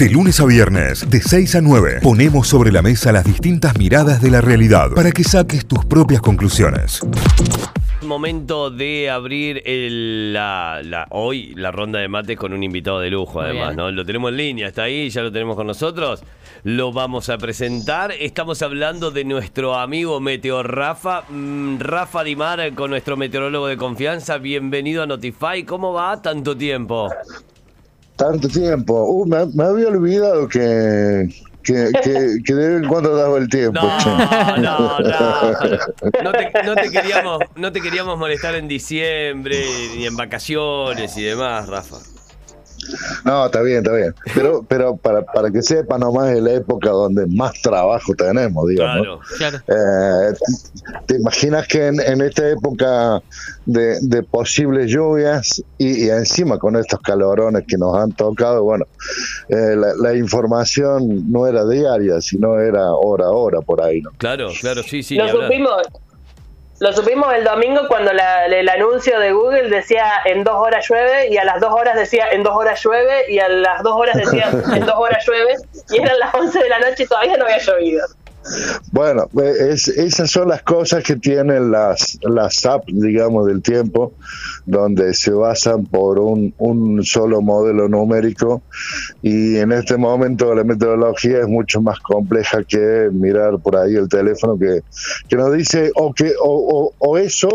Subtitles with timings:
[0.00, 4.22] De lunes a viernes, de 6 a 9, ponemos sobre la mesa las distintas miradas
[4.22, 7.00] de la realidad para que saques tus propias conclusiones.
[8.02, 13.10] Momento de abrir el- la, la- hoy la ronda de mates con un invitado de
[13.10, 13.76] lujo, además, bien.
[13.76, 13.90] ¿no?
[13.90, 16.22] Lo tenemos en línea, está ahí, ya lo tenemos con nosotros.
[16.64, 18.10] Lo vamos a presentar.
[18.12, 21.24] Estamos hablando de nuestro amigo Meteo Rafa.
[21.28, 24.38] Mm, Rafa Dimar, con nuestro meteorólogo de confianza.
[24.38, 25.64] Bienvenido a Notify.
[25.64, 26.20] ¿Cómo va?
[26.22, 27.10] Tanto tiempo.
[28.20, 29.04] Tanto tiempo.
[29.04, 31.28] Uh, me, me había olvidado que,
[31.62, 33.80] que, que, que de vez en cuando daba el tiempo.
[33.80, 34.98] No, no.
[36.22, 39.64] No te, no te queríamos, no te queríamos molestar en diciembre,
[39.96, 41.96] ni en vacaciones y demás, Rafa.
[43.24, 44.14] No, está bien, está bien.
[44.34, 49.20] Pero, pero para, para que sepa nomás es la época donde más trabajo tenemos, digamos.
[49.36, 49.58] Claro.
[49.58, 49.58] Claro.
[49.68, 50.34] Eh,
[51.06, 53.22] ¿Te imaginas que en, en esta época
[53.66, 58.86] de, de posibles lluvias y, y encima con estos calorones que nos han tocado, bueno,
[59.48, 64.10] eh, la, la información no era diaria, sino era hora a hora por ahí, ¿no?
[64.18, 65.16] Claro, claro, sí, sí.
[65.16, 65.72] lo supimos
[66.80, 71.28] lo supimos el domingo cuando la- el anuncio de Google decía en dos horas llueve
[71.28, 74.16] y a las dos horas decía en dos horas llueve y a las dos horas
[74.16, 75.56] decía en dos horas llueve
[75.90, 78.06] y eran las 11 de la noche y todavía no había llovido.
[78.92, 84.14] Bueno, eh, es- esas son las cosas que tienen las, las apps, digamos, del tiempo,
[84.66, 88.62] donde se basan por un, un solo modelo numérico
[89.22, 94.08] y en este momento la metodología es mucho más compleja que mirar por ahí el
[94.08, 94.80] teléfono que,
[95.28, 97.48] que nos dice o que o, o- o eso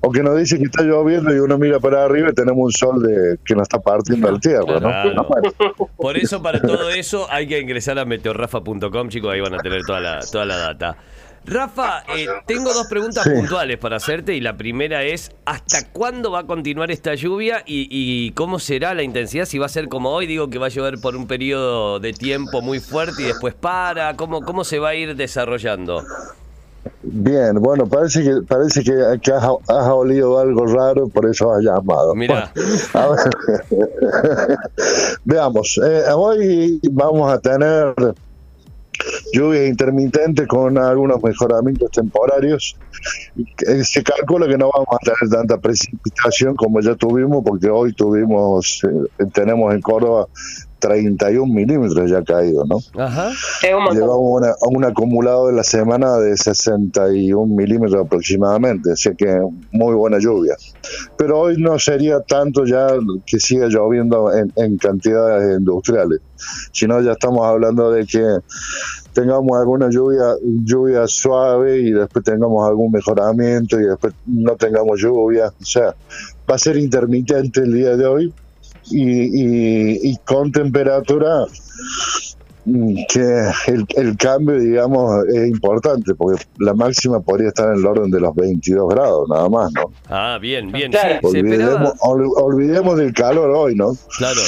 [0.00, 2.72] o que nos dice que está lloviendo y uno mira para arriba y tenemos un
[2.72, 4.80] sol de, que nos está partiendo el tierra, ¿no?
[4.80, 5.14] Claro.
[5.14, 5.52] No, bueno.
[5.96, 9.82] Por eso, para todo eso, hay que ingresar a meteorrafa.com, chicos, ahí van a tener
[9.86, 10.96] toda la, toda la data.
[11.44, 13.30] Rafa, eh, tengo dos preguntas Sí.
[13.30, 17.88] puntuales para hacerte y la primera es, ¿hasta cuándo va a continuar esta lluvia y,
[17.90, 19.44] y cómo será la intensidad?
[19.46, 22.12] Si va a ser como hoy, digo que va a llover por un periodo de
[22.12, 26.04] tiempo muy fuerte y después para, ¿cómo, cómo se va a ir desarrollando?
[27.04, 31.62] Bien, bueno, parece que parece que, que has, has olido algo raro, por eso has
[31.64, 32.14] llamado.
[32.14, 32.52] Mirá.
[32.94, 33.58] A ver.
[35.24, 37.94] Veamos, eh, hoy vamos a tener
[39.32, 42.76] lluvias intermitentes con algunos mejoramientos temporarios.
[43.82, 48.82] Se calcula que no vamos a tener tanta precipitación como ya tuvimos, porque hoy tuvimos,
[48.84, 50.28] eh, tenemos en Córdoba
[50.82, 52.78] 31 milímetros ya caído, ¿no?
[53.00, 53.30] Ajá.
[53.94, 59.40] Llevamos una- un acumulado de la semana de 61 milímetros aproximadamente, así que
[59.70, 60.56] muy buena lluvia.
[61.16, 62.88] Pero hoy no sería tanto ya
[63.24, 66.18] que siga lloviendo en, en cantidades industriales,
[66.72, 68.24] sino ya estamos hablando de que
[69.12, 75.52] tengamos alguna lluvia, lluvia suave y después tengamos algún mejoramiento y después no tengamos lluvia.
[75.60, 75.94] O sea,
[76.50, 78.34] va a ser intermitente el día de hoy
[78.92, 79.02] y,
[80.02, 81.44] y- y con temperatura
[82.64, 87.86] mm, que el, el cambio, digamos, es importante, porque la máxima podría estar en el
[87.86, 89.92] orden de los 22 grados, nada más, ¿no?
[90.08, 90.90] Ah, bien, bien.
[90.92, 91.18] Claro.
[91.22, 93.96] Olvidemos, ol- olvidemos del calor hoy, ¿no?
[94.18, 94.40] Claro,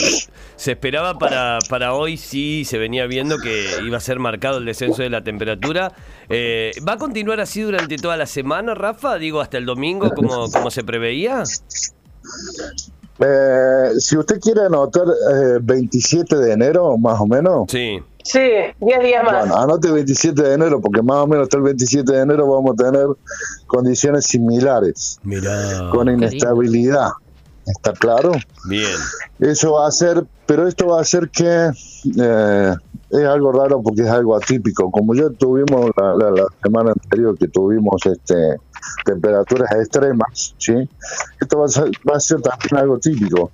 [0.56, 4.65] se esperaba para, para hoy, sí, se venía viendo que iba a ser marcado el
[4.65, 5.93] descenso de la temperatura.
[6.28, 9.19] Eh, ¿Va a continuar así durante toda la semana, Rafa?
[9.19, 11.43] Digo, hasta el domingo, como, como se preveía.
[13.20, 18.02] Eh, si usted quiere anotar eh, 27 de enero, más o menos, Sí.
[18.26, 18.41] Sí,
[18.80, 19.41] 10 días más.
[19.41, 22.72] bueno, anote 27 de enero, porque más o menos hasta el 27 de enero vamos
[22.72, 23.06] a tener
[23.66, 25.91] condiciones similares, Mirá.
[25.92, 27.10] con inestabilidad.
[27.66, 28.32] ¿Está claro?
[28.69, 28.97] Bien.
[29.38, 31.70] Eso va a hacer, pero esto va a hacer que
[32.20, 32.75] eh,
[33.10, 34.91] es algo raro porque es algo atípico.
[34.91, 38.56] Como ya tuvimos la, la- la semana anterior que tuvimos este
[39.06, 40.75] temperaturas extremas, ¿sí?
[41.41, 43.50] Esto va a, ser, va a ser también algo típico,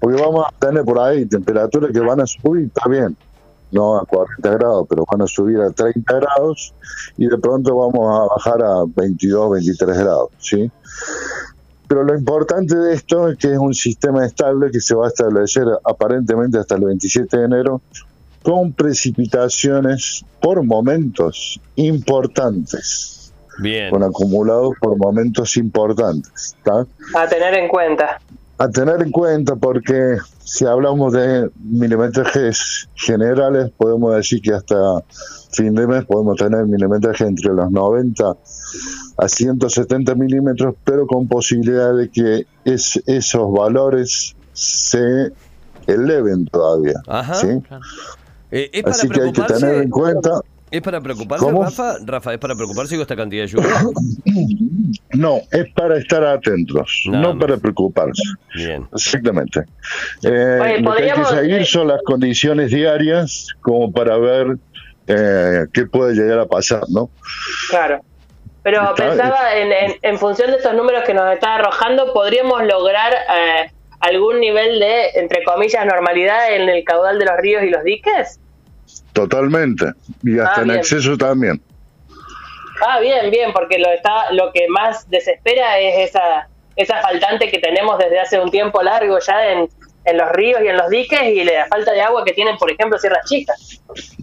[0.00, 3.16] porque vamos a tener por ahí temperaturas que van a subir, está bien,
[3.70, 6.74] no a 40 grados, pero van a subir a 30 grados
[7.16, 10.68] y de pronto vamos a bajar a 22, 23 grados, ¿sí?
[11.92, 15.08] Pero lo importante de esto es que es un sistema estable que se va a
[15.08, 17.82] establecer aparentemente hasta el 27 de enero
[18.42, 23.90] con precipitaciones por momentos importantes, Bien.
[23.90, 26.56] con acumulados por momentos importantes.
[26.62, 26.86] ¿tá?
[27.14, 28.18] A tener en cuenta.
[28.56, 35.02] A tener en cuenta porque si hablamos de milimetrajes generales, podemos decir que hasta
[35.50, 38.34] fin de mes podemos tener milimetraje entre los 90
[39.18, 45.30] a 170 milímetros, pero con posibilidad de que es- esos valores se
[45.86, 46.94] eleven todavía.
[47.06, 47.34] Ajá.
[47.34, 47.48] ¿sí?
[47.66, 47.82] Claro.
[48.50, 49.66] Eh, ¿Es para Así que hay que preocuparse?
[49.66, 50.30] tener en cuenta.
[50.70, 51.64] ¿Es para preocuparse, ¿Cómo?
[51.64, 51.96] Rafa?
[52.04, 53.68] Rafa, ¿es para preocuparse con esta cantidad de lluvia?
[55.14, 57.40] No, es para estar atentos, Nada no más.
[57.40, 58.22] para preocuparse.
[58.54, 58.86] Bien.
[58.92, 59.60] Exactamente.
[60.22, 64.56] Eh, Oye, lo que hay que seguir eh, son las condiciones diarias como para ver
[65.06, 67.10] eh, qué puede llegar a pasar, ¿no?
[67.70, 68.00] Claro.
[68.62, 73.12] Pero pensaba en, en, en función de estos números que nos está arrojando, ¿podríamos lograr
[73.12, 73.70] eh,
[74.00, 78.38] algún nivel de, entre comillas, normalidad en el caudal de los ríos y los diques?
[79.12, 79.86] Totalmente.
[80.22, 81.60] Y hasta Ah, en exceso también.
[82.86, 87.58] Ah, bien, bien, porque lo está lo que más desespera es esa esa faltante que
[87.58, 89.68] tenemos desde hace un tiempo largo ya en,
[90.04, 92.70] en los ríos y en los diques y la falta de agua que tienen, por
[92.70, 93.80] ejemplo, Sierras Chicas.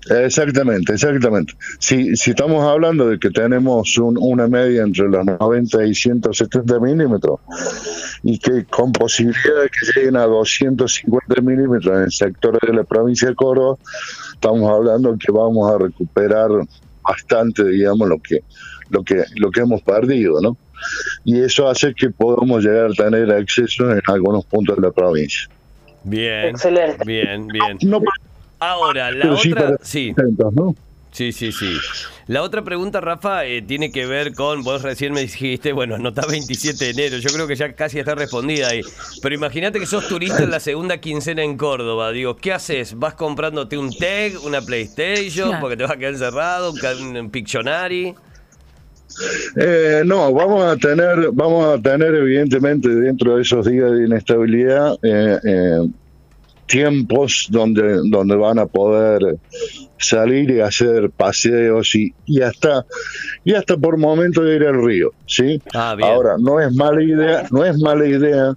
[0.09, 1.53] Exactamente, exactamente.
[1.79, 6.79] Si, si estamos hablando de que tenemos un- una media entre los 90 y 170
[6.79, 7.39] milímetros
[8.23, 13.29] y que con posibilidad de que lleguen a 250 milímetros en sectores de la provincia
[13.29, 13.77] de Córdoba,
[14.33, 16.49] estamos hablando que vamos a recuperar
[17.03, 18.43] bastante, digamos, lo que
[18.89, 20.57] lo que lo que hemos perdido, ¿no?
[21.23, 25.47] Y eso hace que podamos llegar a tener acceso en algunos puntos de la provincia.
[26.03, 26.49] Bien.
[26.49, 27.03] Excelente.
[27.05, 27.77] Bien, bien.
[27.81, 28.01] No
[28.59, 29.77] Ahora, la otra...
[29.81, 30.75] Sí, atentos, ¿no?
[31.11, 31.77] sí, sí, sí.
[32.27, 34.63] La otra pregunta, Rafa, eh, tiene que ver con...
[34.63, 37.17] Vos recién me dijiste, bueno, anotá 27 de enero.
[37.17, 38.81] Yo creo que ya casi está respondida ahí.
[39.21, 42.11] Pero imagínate que sos turista en la segunda quincena en Córdoba.
[42.11, 42.99] Digo, ¿qué haces?
[42.99, 48.13] ¿Vas comprándote un TEG, una PlayStation, porque te vas a quedar encerrado, un, un Pictionary?
[49.55, 54.97] Eh, no, vamos a tener, vamos a tener evidentemente dentro de esos días de inestabilidad
[55.03, 55.89] eh, eh,
[56.65, 59.37] tiempos donde, donde van a poder
[59.97, 62.85] salir y hacer paseos y, y hasta
[63.43, 65.61] y hasta por momentos ir al río, ¿sí?
[65.73, 66.09] Ah, bien.
[66.09, 68.55] Ahora no es mala idea, no es mala idea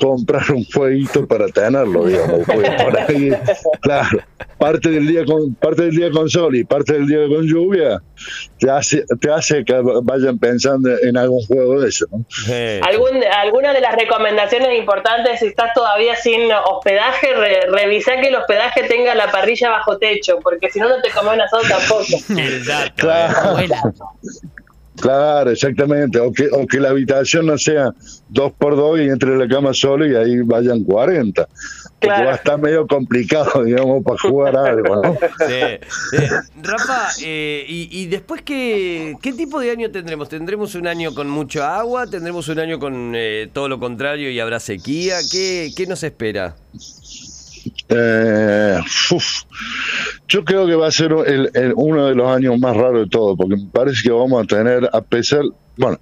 [0.00, 3.30] comprar un fueguito para tenerlo, digamos, porque por ahí,
[3.80, 4.18] claro,
[4.58, 8.02] parte del día con parte del día con sol y parte del día con lluvia
[8.58, 12.24] te hace te hace que vayan pensando en algún juego de eso, ¿no?
[12.48, 18.28] Eh, Algún, alguna de las recomendaciones importantes, si estás todavía sin hospedaje, re- revisá que
[18.28, 21.62] el hospedaje tenga la parrilla bajo techo, porque si no, no te comes un asado
[21.68, 22.04] tampoco.
[22.40, 22.86] el dato.
[22.88, 22.92] eh.
[22.96, 23.82] Claro, Abuela.
[25.00, 27.92] Claro, exactamente, o que o que la habitación no sea
[28.28, 31.46] dos por dos y entre la cama solo y ahí vayan 40.
[31.98, 32.26] Porque Claro.
[32.26, 35.16] va a estar medio complicado, digamos, para jugar algo, ¿no?
[35.48, 36.20] Sí.
[36.62, 40.28] Rafa, eh, y, y después qué, qué tipo de año tendremos?
[40.28, 42.06] ¿Tendremos un año con mucha agua?
[42.06, 45.16] ¿Tendremos un año con eh, todo lo contrario y habrá sequía?
[45.32, 46.54] ¿Qué, qué nos espera?
[47.88, 48.78] Eh,
[49.12, 49.24] uf.
[50.28, 53.36] yo creo que va a ser el- uno de los años más raros de todo,
[53.36, 55.42] porque me parece que vamos a tener, a pesar,
[55.76, 55.98] bueno,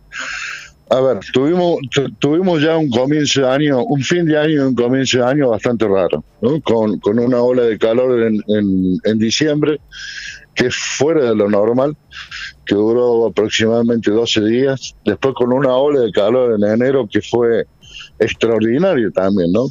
[0.91, 4.59] a ver, tuvimos tu- tuvimos ya un comienzo de año, un fin de año y
[4.59, 6.61] un comienzo de año bastante raro, ¿no?
[6.63, 9.81] con, con una ola de calor en, en, en diciembre
[10.55, 11.97] que es fuera de lo normal,
[12.65, 17.65] que duró aproximadamente 12 días, después con una ola de calor en enero que fue
[18.21, 19.67] extraordinario también, ¿no?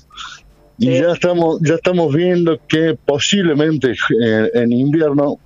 [0.77, 0.93] Y Sí.
[1.01, 5.37] ya estamos, ya estamos viendo que posiblemente eh, en invierno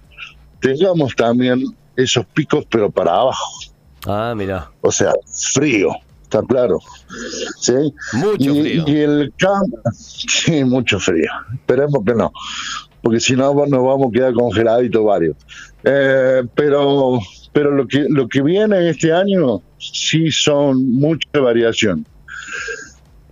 [0.61, 1.63] tengamos también
[1.95, 3.59] esos picos, pero para abajo.
[4.05, 4.71] Ah, mira.
[4.81, 5.13] O sea,
[5.53, 5.89] frío,
[6.23, 6.79] está claro.
[7.59, 7.73] ¿Sí?
[8.13, 8.83] Mucho y, frío.
[8.87, 11.29] y el campo, sí, mucho frío.
[11.53, 12.31] Esperemos que no,
[13.01, 15.35] porque si no nos vamos a quedar congeladitos varios.
[15.83, 17.19] Eh, pero
[17.53, 22.05] pero lo que lo que viene este año sí son mucha variación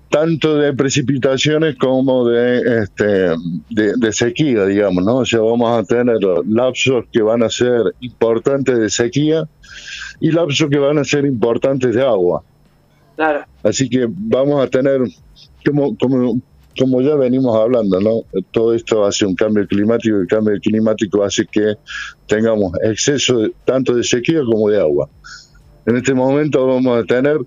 [0.09, 3.05] tanto de precipitaciones como de, este,
[3.69, 5.17] de, de sequía, digamos, ¿no?
[5.17, 6.17] O sea, vamos a tener
[6.47, 9.47] lapsos que van a ser importantes de sequía
[10.19, 12.43] y lapsos que van a ser importantes de agua.
[13.15, 13.45] Claro.
[13.63, 15.01] Así que vamos a tener,
[15.65, 16.41] como, como,
[16.77, 18.41] como ya venimos hablando, ¿no?
[18.51, 21.75] Todo esto hace un cambio climático y el cambio climático hace que
[22.27, 25.09] tengamos exceso de- tanto de sequía como de agua.
[25.85, 27.37] En este momento vamos a tener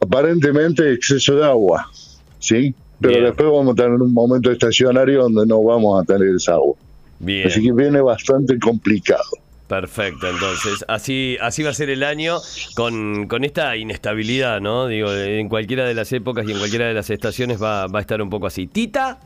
[0.00, 1.90] aparentemente exceso de agua,
[2.38, 2.74] ¿sí?
[3.00, 3.24] Pero Bien.
[3.26, 6.74] después vamos a tener un momento estacionario donde no vamos a tener esa agua.
[7.18, 7.46] Bien.
[7.46, 9.22] Así que viene bastante complicado.
[9.70, 12.38] Perfecto, entonces así así va a ser el año
[12.74, 14.88] con, con esta inestabilidad, ¿no?
[14.88, 18.02] Digo, en cualquiera de las épocas y en cualquiera de las estaciones va, va a
[18.02, 18.66] estar un poco así.
[18.66, 19.20] Tita,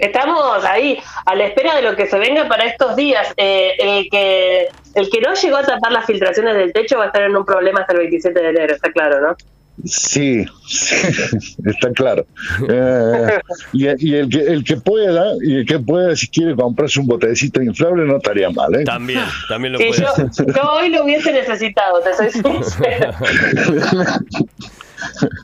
[0.00, 3.28] Estamos ahí a la espera de lo que se venga para estos días.
[3.36, 7.06] Eh, el que el que no llegó a tapar las filtraciones del techo va a
[7.08, 9.36] estar en un problema hasta el 27 de enero, está claro, ¿no?
[9.84, 10.96] Sí, sí,
[11.64, 12.26] está claro.
[12.68, 13.38] Eh,
[13.72, 17.06] y, y el que el que pueda, y el que pueda, si quiere comprarse un
[17.06, 18.84] botecito inflable, no estaría mal, ¿eh?
[18.84, 20.46] también, también lo Sí, puede yo, hacer.
[20.54, 23.18] yo hoy lo hubiese necesitado, te soy sincera.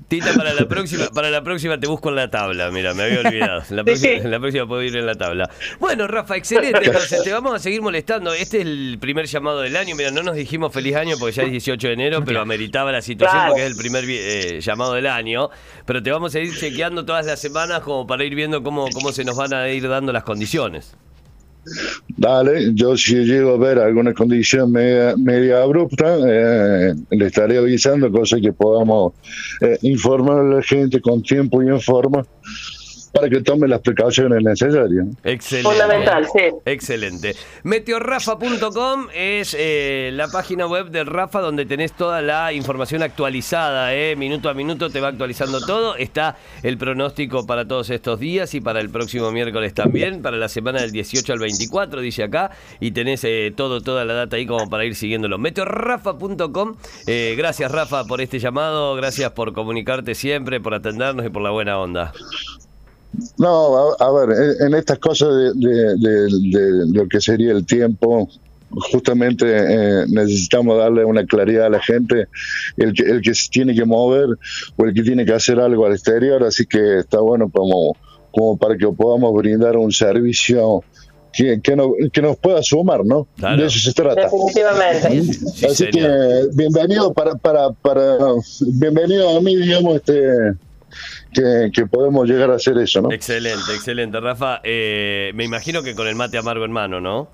[0.08, 3.20] Tita, para la próxima, para la próxima te busco en la tabla, mira, me había
[3.20, 3.62] olvidado.
[3.70, 5.50] La próxima, la próxima puedo ir en la tabla.
[5.80, 6.80] Bueno, Rafa, excelente.
[6.84, 8.32] Entonces, te vamos a seguir molestando.
[8.32, 9.96] Este es el primer llamado del año.
[9.96, 13.02] Mira, no nos dijimos feliz año porque ya es 18 de enero, pero ameritaba la
[13.02, 13.52] situación Claro.
[13.52, 15.50] porque es el primer eh, llamado del año.
[15.84, 19.12] Pero te vamos a ir chequeando todas las semanas como para ir viendo cómo, cómo
[19.12, 20.96] se nos van a ir dando las condiciones.
[22.16, 28.10] Dale, yo si llego a ver alguna condición media, media abrupta, eh, le estaré avisando,
[28.10, 29.14] cosa que podamos
[29.60, 32.24] eh, informar a la gente con tiempo y en forma
[33.16, 35.06] para que tome las precauciones necesarias.
[35.24, 35.70] Excelente.
[35.70, 36.42] Fundamental, sí.
[36.64, 37.34] Excelente.
[37.62, 44.16] Meteorrafa.com es eh, la página web de Rafa donde tenés toda la información actualizada, eh.
[44.16, 45.96] minuto a minuto te va actualizando todo.
[45.96, 50.48] Está el pronóstico para todos estos días y para el próximo miércoles también, para la
[50.48, 54.46] semana del 18 al 24, dice acá, y tenés eh, todo, toda la data ahí
[54.46, 55.38] como para ir siguiéndolo.
[55.38, 56.76] Meteorrafa.com.
[57.06, 61.50] Eh, gracias Rafa por este llamado, gracias por comunicarte siempre, por atendernos y por la
[61.50, 62.12] buena onda.
[63.38, 67.52] No, a, a ver, en, en estas cosas de, de- de- de lo que sería
[67.52, 68.28] el tiempo,
[68.68, 72.26] justamente eh, necesitamos darle una claridad a la gente,
[72.76, 74.26] el que, el que se tiene que mover
[74.76, 77.96] o el que tiene que hacer algo al exterior, así que está bueno como,
[78.32, 80.82] como para que podamos brindar un servicio
[81.32, 83.28] que, que, no- que nos pueda sumar, ¿no?
[83.38, 83.62] Claro.
[83.62, 84.22] De eso se trata.
[84.22, 85.22] Definitivamente.
[85.54, 86.08] Sí, Así que
[86.54, 88.18] bienvenido para, para, para
[88.60, 90.54] bienvenido a mí, digamos, este
[91.36, 93.12] que, que podemos llegar a hacer eso, ¿no?
[93.12, 94.60] Excelente, excelente, Rafa.
[94.64, 97.28] Eh, me imagino que con el mate amargo en mano, ¿no?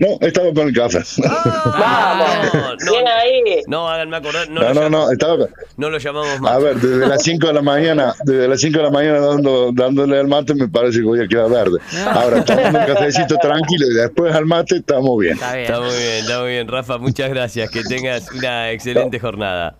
[0.00, 0.98] No, estaba con el café.
[1.24, 2.76] Ah, Vamos.
[2.84, 3.62] no, Bien ahí.
[3.68, 5.46] no, háganme acordar, no, No, no, estaba.
[5.76, 6.62] no lo llamamos A más.
[6.62, 10.18] ver, desde las 5 de la mañana, desde las 5 de la mañana dando, dándole
[10.18, 11.78] al mate me parece que voy a quedar verde.
[12.10, 15.34] Ahora tomando un cafecito tranquilo y después al mate estamos bien.
[15.34, 15.64] Está bien.
[15.66, 16.98] Está muy bien, está muy bien, Rafa.
[16.98, 17.70] Muchas gracias.
[17.70, 19.76] Que tengas una excelente jornada.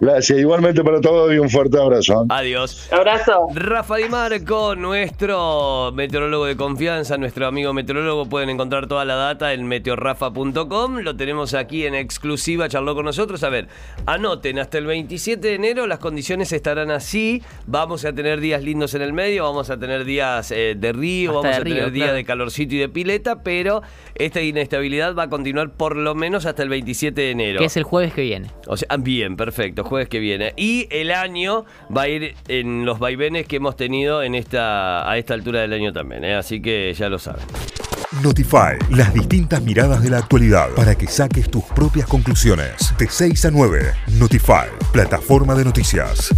[0.00, 2.26] Gracias, igualmente para todos y un fuerte abrazo.
[2.28, 2.88] Adiós.
[2.92, 3.48] Abrazo.
[3.54, 9.52] Rafa Di Marco, nuestro meteorólogo de confianza, nuestro amigo meteorólogo, pueden encontrar toda la data
[9.52, 10.98] en meteorrafa.com.
[10.98, 13.42] Lo tenemos aquí en exclusiva, charló con nosotros.
[13.44, 13.68] A ver,
[14.06, 17.42] anoten, hasta el 27 de enero las condiciones estarán así.
[17.66, 21.30] Vamos a tener días lindos en el medio, vamos a tener días eh, de río,
[21.30, 22.16] Hasta vamos de a río, tener días claro.
[22.16, 23.82] de calorcito y de pileta, pero
[24.14, 27.58] esta inestabilidad va a continuar por lo menos hasta el 27 de enero.
[27.58, 28.50] Que es el jueves que viene.
[28.66, 29.36] O sea, ah, bien,
[29.78, 30.52] jueves que viene.
[30.56, 35.18] Y el año va a ir en los vaivenes que hemos tenido en esta, a
[35.18, 36.34] esta altura del año también, ¿eh?
[36.34, 37.44] así que ya lo saben.
[38.22, 42.92] Notify, las distintas miradas de la actualidad para que saques tus propias conclusiones.
[42.98, 46.34] De 6 a 9, Notify, plataforma de noticias.